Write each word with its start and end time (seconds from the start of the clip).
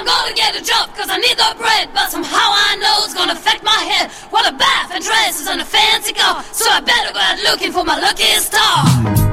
I'm 0.00 0.06
gonna 0.06 0.34
get 0.34 0.56
a 0.56 0.64
job 0.64 0.88
cause 0.96 1.10
I 1.10 1.18
need 1.18 1.36
the 1.36 1.54
bread. 1.58 1.90
But 1.92 2.10
somehow 2.10 2.32
I 2.32 2.76
know 2.76 3.04
it's 3.04 3.12
gonna 3.12 3.34
affect 3.34 3.62
my 3.62 3.70
head. 3.70 4.10
What 4.32 4.48
a 4.48 4.52
bath 4.56 4.90
and 4.94 5.04
dresses 5.04 5.46
and 5.46 5.60
a 5.60 5.64
fancy 5.64 6.14
car. 6.14 6.42
So 6.52 6.70
I 6.70 6.80
better 6.80 7.12
go 7.12 7.20
out 7.20 7.38
looking 7.44 7.70
for 7.70 7.84
my 7.84 8.00
lucky 8.00 8.24
star. 8.40 9.29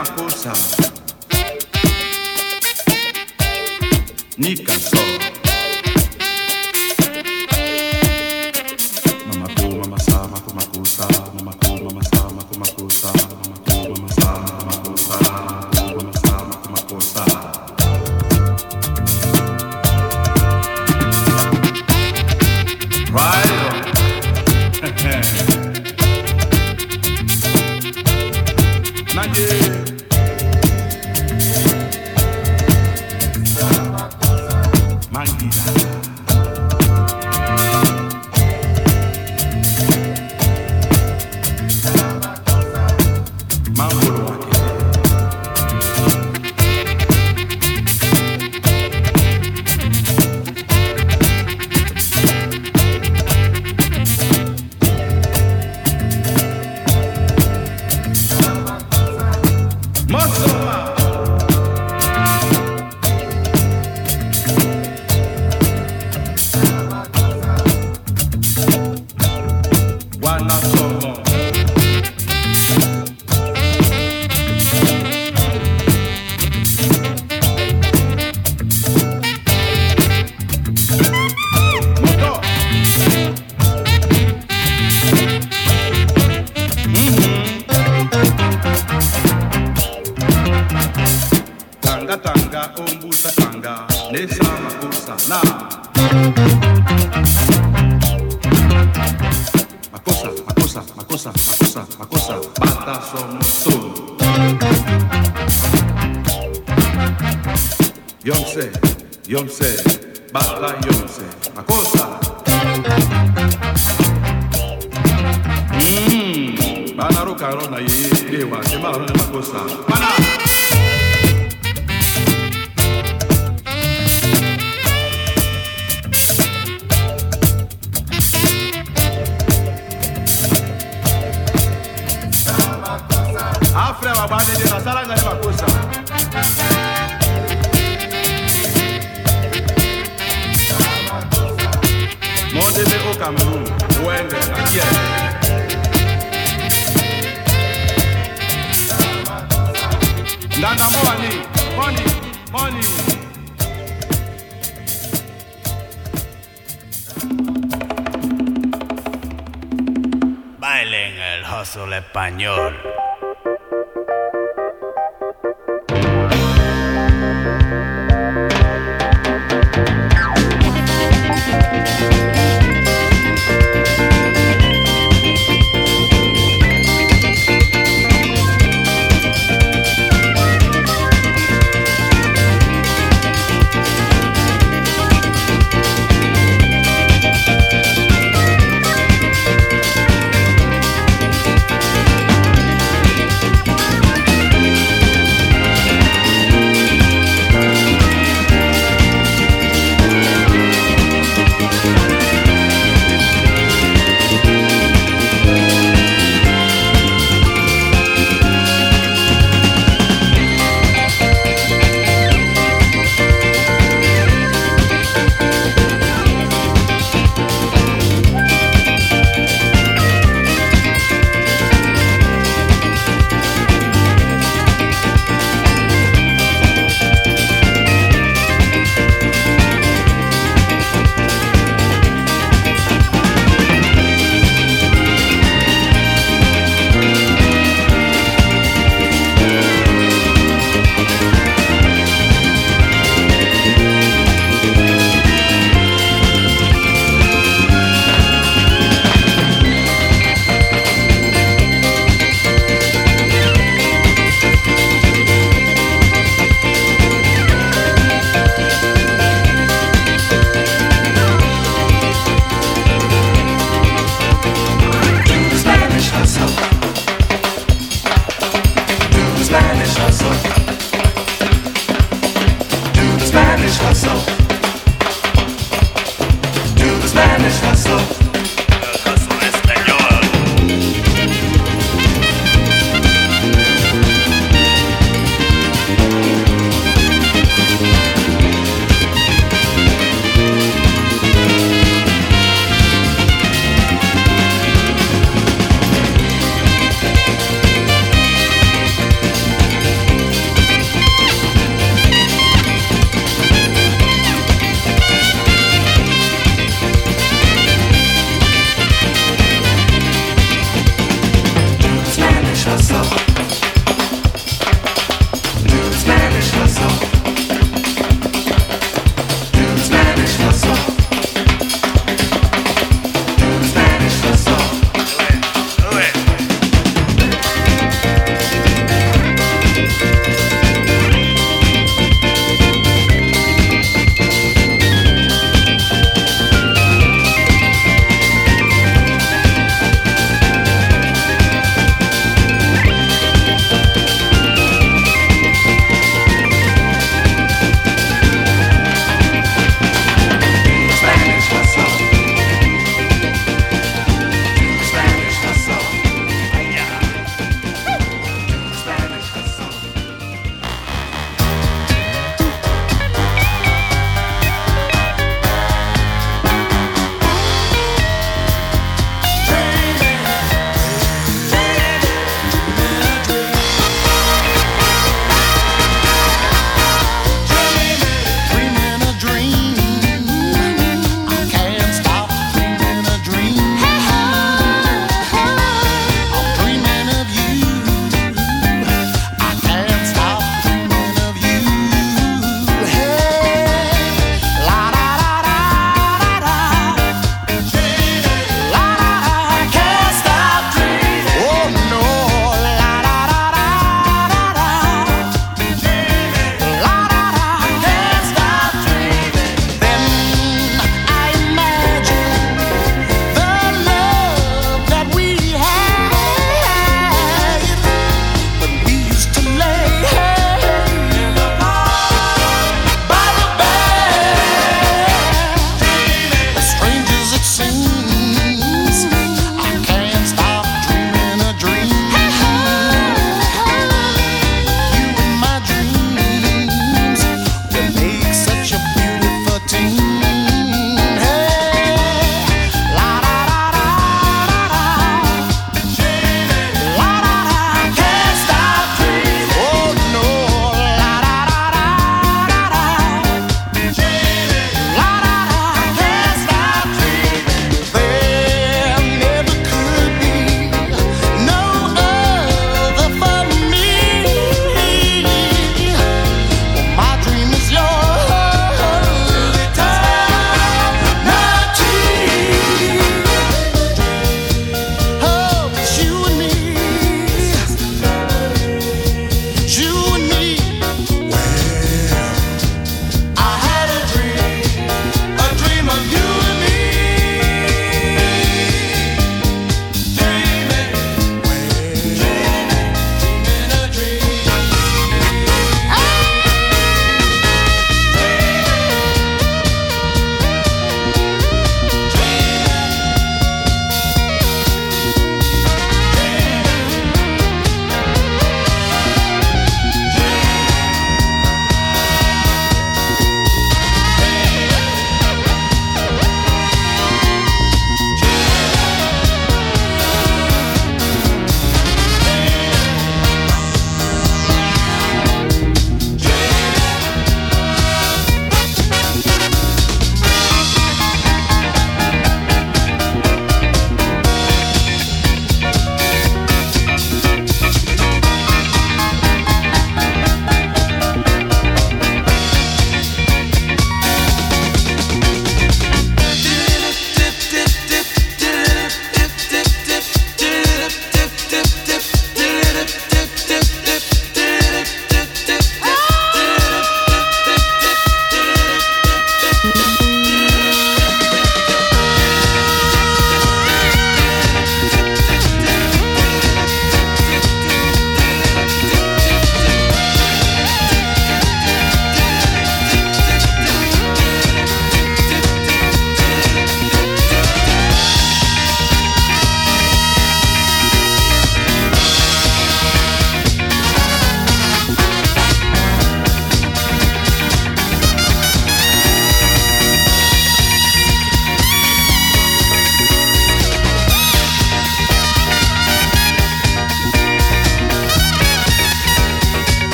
chiama 0.00 0.04
corsa. 0.14 0.52
Ni 4.38 4.54
canzone. 4.56 5.19